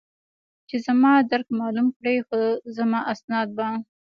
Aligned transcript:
چې 0.67 0.75
زما 0.85 1.13
درک 1.31 1.47
معلوم 1.59 1.87
کړي، 1.97 2.15
خو 2.27 2.39
زما 2.77 2.99
اسناد 3.13 3.47
به. 3.57 3.67